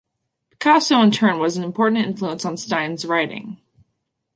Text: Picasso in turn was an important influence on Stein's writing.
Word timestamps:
Picasso 0.49 0.99
in 1.03 1.11
turn 1.11 1.37
was 1.37 1.57
an 1.57 1.63
important 1.63 2.03
influence 2.07 2.43
on 2.43 2.57
Stein's 2.57 3.05
writing. 3.05 3.57